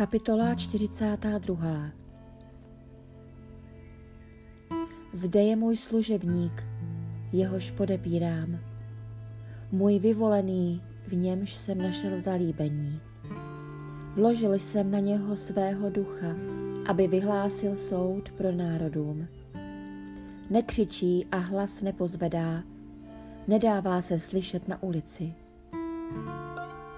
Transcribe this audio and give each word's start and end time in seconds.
Kapitola 0.00 0.54
42. 0.54 1.90
Zde 5.12 5.42
je 5.42 5.56
můj 5.56 5.76
služebník, 5.76 6.64
jehož 7.32 7.70
podepírám. 7.70 8.58
Můj 9.72 9.98
vyvolený, 9.98 10.82
v 11.06 11.12
němž 11.14 11.54
jsem 11.54 11.78
našel 11.78 12.20
zalíbení. 12.20 13.00
Vložil 14.14 14.54
jsem 14.54 14.90
na 14.90 14.98
něho 14.98 15.36
svého 15.36 15.90
ducha, 15.90 16.36
aby 16.88 17.08
vyhlásil 17.08 17.76
soud 17.76 18.30
pro 18.30 18.52
národům. 18.52 19.26
Nekřičí 20.50 21.26
a 21.32 21.36
hlas 21.36 21.82
nepozvedá, 21.82 22.62
nedává 23.48 24.02
se 24.02 24.18
slyšet 24.18 24.68
na 24.68 24.82
ulici. 24.82 25.34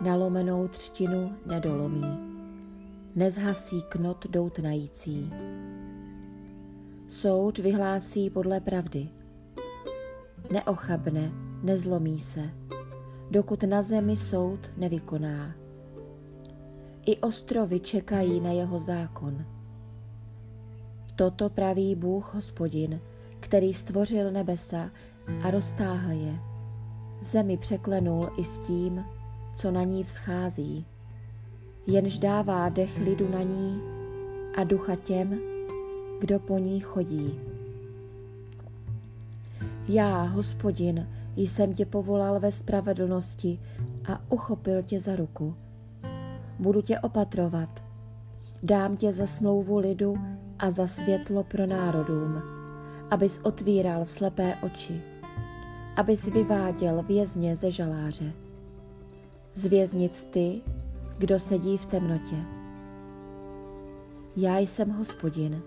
Nalomenou 0.00 0.68
třtinu 0.68 1.32
nedolomí, 1.46 2.29
nezhasí 3.14 3.82
knot 3.82 4.26
doutnající. 4.30 5.32
Soud 7.08 7.58
vyhlásí 7.58 8.30
podle 8.30 8.60
pravdy. 8.60 9.08
Neochabne, 10.52 11.32
nezlomí 11.62 12.18
se, 12.18 12.50
dokud 13.30 13.62
na 13.62 13.82
zemi 13.82 14.16
soud 14.16 14.70
nevykoná. 14.76 15.54
I 17.06 17.16
ostrovy 17.16 17.80
čekají 17.80 18.40
na 18.40 18.50
jeho 18.50 18.78
zákon. 18.78 19.44
Toto 21.16 21.50
praví 21.50 21.94
Bůh 21.94 22.34
hospodin, 22.34 23.00
který 23.40 23.74
stvořil 23.74 24.32
nebesa 24.32 24.90
a 25.42 25.50
roztáhl 25.50 26.12
je. 26.12 26.38
Zemi 27.22 27.56
překlenul 27.56 28.30
i 28.36 28.44
s 28.44 28.58
tím, 28.58 29.04
co 29.54 29.70
na 29.70 29.82
ní 29.82 30.04
vzchází. 30.04 30.86
Jenž 31.90 32.18
dává 32.18 32.68
dech 32.68 32.98
lidu 32.98 33.28
na 33.32 33.42
ní 33.42 33.80
a 34.56 34.64
ducha 34.64 34.96
těm, 34.96 35.40
kdo 36.20 36.38
po 36.38 36.58
ní 36.58 36.80
chodí. 36.80 37.40
Já, 39.88 40.22
hospodin, 40.22 41.08
jsem 41.36 41.74
tě 41.74 41.86
povolal 41.86 42.40
ve 42.40 42.52
spravedlnosti 42.52 43.60
a 44.12 44.20
uchopil 44.32 44.82
tě 44.82 45.00
za 45.00 45.16
ruku. 45.16 45.54
Budu 46.58 46.82
tě 46.82 46.98
opatrovat. 46.98 47.82
Dám 48.62 48.96
tě 48.96 49.12
za 49.12 49.26
smlouvu 49.26 49.78
lidu 49.78 50.16
a 50.58 50.70
za 50.70 50.86
světlo 50.86 51.44
pro 51.44 51.66
národům, 51.66 52.42
abys 53.10 53.40
otvíral 53.42 54.04
slepé 54.04 54.54
oči, 54.62 55.02
abys 55.96 56.24
vyváděl 56.24 57.02
vězně 57.02 57.56
ze 57.56 57.70
žaláře. 57.70 58.32
Z 59.54 59.66
věznic 59.66 60.28
ty, 60.30 60.60
kdo 61.20 61.38
sedí 61.38 61.76
v 61.76 61.86
temnotě. 61.86 62.36
Já 64.36 64.58
jsem 64.58 64.90
hospodin, 64.90 65.62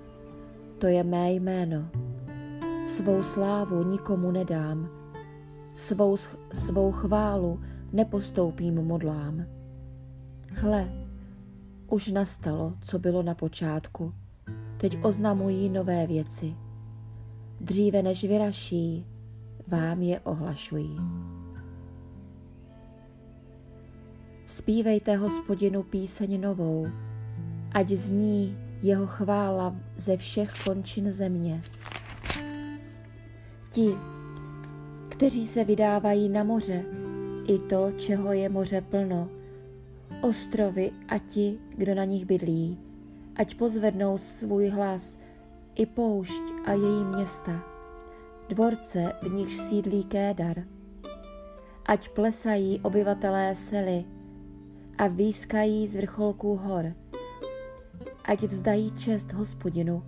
to 0.78 0.88
je 0.88 1.04
mé 1.04 1.34
jméno. 1.34 1.90
Svou 2.88 3.24
slávu 3.24 3.84
nikomu 3.84 4.32
nedám, 4.32 4.90
svou, 5.76 6.18
svou 6.54 6.92
chválu 6.92 7.62
nepostoupím 7.92 8.76
modlám. 8.76 9.46
Hle, 10.52 10.92
už 11.88 12.08
nastalo, 12.08 12.74
co 12.82 13.00
bylo 13.00 13.24
na 13.24 13.36
počátku. 13.36 14.14
Teď 14.78 14.98
oznamují 15.06 15.70
nové 15.70 16.08
věci. 16.08 16.56
Dříve 17.62 18.02
než 18.04 18.24
vyraší, 18.24 19.06
vám 19.68 20.02
je 20.02 20.20
ohlašují. 20.20 20.98
Spívejte 24.46 25.16
hospodinu 25.16 25.84
píseň 25.84 26.42
novou, 26.42 26.88
ať 27.72 27.90
zní 27.90 28.58
jeho 28.82 29.08
chvála 29.08 29.76
ze 29.98 30.18
všech 30.18 30.54
končin 30.64 31.12
země. 31.12 31.62
Ti, 33.72 33.96
kteří 35.10 35.48
se 35.48 35.64
vydávají 35.64 36.30
na 36.30 36.44
moře, 36.44 36.86
i 37.48 37.60
to, 37.60 37.92
čeho 37.98 38.34
je 38.34 38.50
moře 38.50 38.82
plno, 38.82 39.30
ostrovy 40.22 40.92
a 41.08 41.18
ti, 41.18 41.60
kdo 41.78 41.96
na 41.96 42.04
nich 42.04 42.26
bydlí, 42.26 42.78
ať 43.36 43.56
pozvednou 43.56 44.18
svůj 44.18 44.68
hlas, 44.68 45.18
i 45.76 45.86
poušť 45.86 46.44
a 46.66 46.72
její 46.72 47.04
města, 47.04 47.64
dvorce, 48.50 49.14
v 49.22 49.34
nich 49.34 49.56
sídlí 49.56 50.04
Kédar. 50.04 50.64
Ať 51.86 52.10
plesají 52.10 52.80
obyvatelé 52.80 53.56
sely 53.56 54.06
a 54.98 55.08
výskají 55.08 55.88
z 55.88 55.96
vrcholků 55.96 56.56
hor, 56.58 56.94
ať 58.26 58.44
vzdají 58.44 58.92
čest 58.92 59.34
hospodinu, 59.34 60.04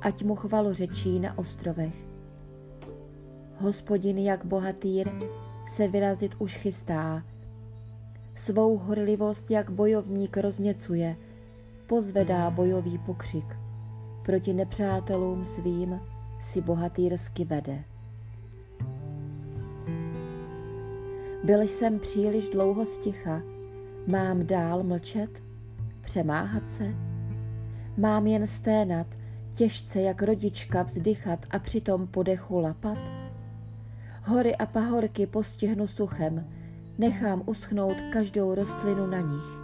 ať 0.00 0.22
mu 0.22 0.34
chvalu 0.34 0.72
řečí 0.72 1.20
na 1.20 1.38
ostrovech. 1.38 1.94
Hospodin 3.56 4.18
jak 4.18 4.44
bohatýr 4.44 5.10
se 5.68 5.88
vyrazit 5.88 6.34
už 6.38 6.54
chystá, 6.54 7.22
svou 8.34 8.76
horlivost 8.76 9.50
jak 9.50 9.70
bojovník 9.70 10.36
rozněcuje, 10.36 11.16
pozvedá 11.86 12.50
bojový 12.50 12.98
pokřik, 12.98 13.56
proti 14.22 14.52
nepřátelům 14.52 15.44
svým 15.44 16.00
si 16.40 16.60
bohatýrsky 16.60 17.44
vede. 17.44 17.84
Byl 21.44 21.60
jsem 21.60 21.98
příliš 21.98 22.48
dlouho 22.48 22.86
sticha, 22.86 23.42
mám 24.08 24.46
dál 24.46 24.82
mlčet, 24.82 25.42
přemáhat 26.00 26.70
se? 26.70 26.94
Mám 27.96 28.26
jen 28.26 28.46
sténat, 28.46 29.06
těžce 29.54 30.00
jak 30.00 30.22
rodička 30.22 30.82
vzdychat 30.82 31.46
a 31.50 31.58
přitom 31.58 32.06
podechu 32.06 32.60
lapat? 32.60 32.98
Hory 34.24 34.56
a 34.56 34.66
pahorky 34.66 35.26
postihnu 35.26 35.86
suchem, 35.86 36.46
nechám 36.98 37.42
uschnout 37.46 37.96
každou 38.12 38.54
rostlinu 38.54 39.06
na 39.06 39.20
nich. 39.20 39.58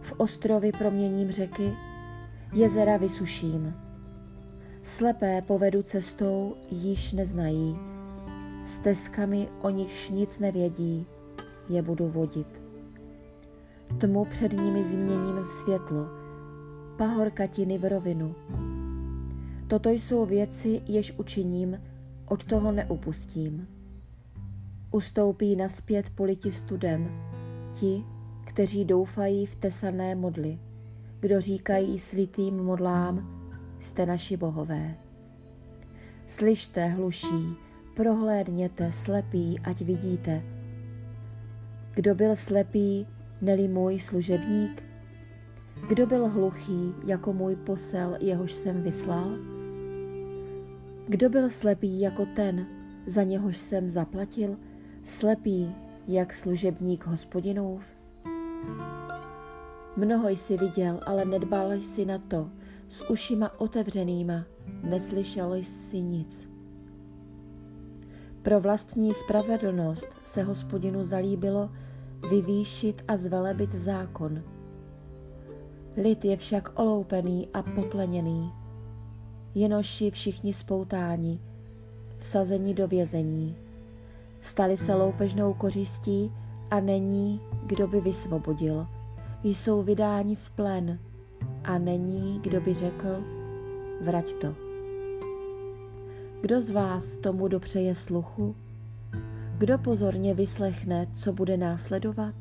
V 0.00 0.12
ostrovy 0.16 0.72
proměním 0.72 1.30
řeky, 1.30 1.72
jezera 2.52 2.96
vysuším. 2.96 3.74
Slepé 4.82 5.42
povedu 5.42 5.82
cestou, 5.82 6.54
již 6.70 7.12
neznají. 7.12 7.76
Stezkami 8.64 9.48
o 9.62 9.70
nichž 9.70 10.10
nic 10.10 10.38
nevědí, 10.38 11.06
je 11.68 11.82
budu 11.82 12.08
vodit. 12.08 12.65
Tmu 13.98 14.24
před 14.24 14.52
nimi 14.52 14.84
změním 14.84 15.36
v 15.36 15.50
světlo, 15.50 16.06
pahorkatiny 16.96 17.78
v 17.78 17.88
rovinu. 17.88 18.34
Toto 19.68 19.90
jsou 19.90 20.26
věci, 20.26 20.82
jež 20.86 21.12
učiním, 21.16 21.80
od 22.26 22.44
toho 22.44 22.72
neupustím. 22.72 23.68
Ustoupí 24.90 25.56
naspět 25.56 26.10
politi 26.10 26.52
studem 26.52 27.10
ti, 27.80 28.04
kteří 28.44 28.84
doufají 28.84 29.46
v 29.46 29.56
tesané 29.56 30.14
modly, 30.14 30.58
kdo 31.20 31.40
říkají 31.40 31.98
slitým 31.98 32.64
modlám, 32.64 33.28
jste 33.80 34.06
naši 34.06 34.36
bohové. 34.36 34.94
Slyšte, 36.26 36.86
hluší, 36.86 37.56
prohlédněte, 37.94 38.92
slepí, 38.92 39.60
ať 39.60 39.82
vidíte. 39.82 40.42
Kdo 41.94 42.14
byl 42.14 42.36
slepý, 42.36 43.06
neli 43.40 43.68
můj 43.68 43.98
služebník? 43.98 44.82
Kdo 45.88 46.06
byl 46.06 46.28
hluchý, 46.28 46.94
jako 47.06 47.32
můj 47.32 47.56
posel, 47.56 48.16
jehož 48.20 48.52
jsem 48.52 48.82
vyslal? 48.82 49.30
Kdo 51.08 51.28
byl 51.28 51.50
slepý 51.50 52.00
jako 52.00 52.26
ten, 52.26 52.66
za 53.06 53.22
něhož 53.22 53.58
jsem 53.58 53.88
zaplatil, 53.88 54.56
slepý, 55.04 55.74
jak 56.08 56.34
služebník 56.34 57.06
hospodinův? 57.06 57.82
Mnoho 59.96 60.28
jsi 60.28 60.56
viděl, 60.56 61.00
ale 61.06 61.24
nedbal 61.24 61.72
jsi 61.72 62.04
na 62.04 62.18
to, 62.18 62.50
s 62.88 63.10
ušima 63.10 63.60
otevřenýma, 63.60 64.44
neslyšel 64.82 65.54
jsi 65.54 66.00
nic. 66.00 66.50
Pro 68.42 68.60
vlastní 68.60 69.14
spravedlnost 69.14 70.10
se 70.24 70.42
hospodinu 70.42 71.04
zalíbilo 71.04 71.70
vyvýšit 72.30 73.02
a 73.08 73.16
zvelebit 73.16 73.74
zákon. 73.74 74.42
Lid 75.96 76.24
je 76.24 76.36
však 76.36 76.78
oloupený 76.78 77.48
a 77.54 77.62
popleněný, 77.62 78.52
jenoši 79.54 80.10
všichni 80.10 80.52
spoutáni, 80.52 81.40
vsazení 82.18 82.74
do 82.74 82.88
vězení. 82.88 83.56
Stali 84.40 84.76
se 84.76 84.94
loupežnou 84.94 85.54
kořistí 85.54 86.32
a 86.70 86.80
není, 86.80 87.40
kdo 87.66 87.86
by 87.86 88.00
vysvobodil. 88.00 88.86
Jsou 89.42 89.82
vydáni 89.82 90.36
v 90.36 90.50
plen 90.50 90.98
a 91.64 91.78
není, 91.78 92.40
kdo 92.42 92.60
by 92.60 92.74
řekl, 92.74 93.24
vrať 94.00 94.34
to. 94.34 94.54
Kdo 96.40 96.60
z 96.60 96.70
vás 96.70 97.16
tomu 97.16 97.48
dopřeje 97.48 97.94
sluchu? 97.94 98.56
Kdo 99.58 99.78
pozorně 99.78 100.34
vyslechne, 100.34 101.06
co 101.12 101.32
bude 101.32 101.56
následovat? 101.56 102.34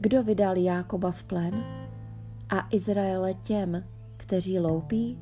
Kdo 0.00 0.22
vydal 0.22 0.56
Jákoba 0.56 1.10
v 1.10 1.22
plen? 1.22 1.82
a 2.52 2.66
Izraele 2.70 3.34
těm, 3.34 3.84
kteří 4.16 4.58
loupí? 4.58 5.18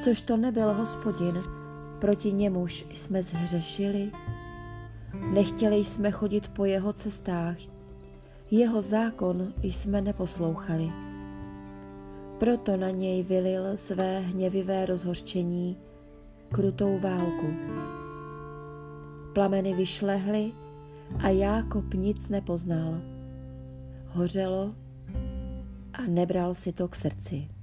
Což 0.00 0.20
to 0.20 0.36
nebyl 0.36 0.72
hospodin, 0.72 1.42
proti 2.00 2.32
němuž 2.32 2.86
jsme 2.94 3.22
zhřešili? 3.22 4.10
Nechtěli 5.32 5.76
jsme 5.76 6.10
chodit 6.10 6.48
po 6.48 6.64
jeho 6.64 6.92
cestách, 6.92 7.56
jeho 8.50 8.82
zákon 8.82 9.52
jsme 9.62 10.00
neposlouchali. 10.00 10.90
Proto 12.38 12.76
na 12.76 12.90
něj 12.90 13.22
vylil 13.22 13.76
své 13.76 14.20
hněvivé 14.20 14.86
rozhořčení, 14.86 15.76
krutou 16.52 16.98
válku. 16.98 17.46
Plameny 19.34 19.74
vyšlehly 19.74 20.52
a 21.18 21.28
Jákob 21.28 21.94
nic 21.94 22.28
nepoznal. 22.28 23.00
Hořelo 24.06 24.74
a 25.92 26.02
nebral 26.08 26.54
si 26.54 26.72
to 26.72 26.88
k 26.88 26.96
srdci. 26.96 27.53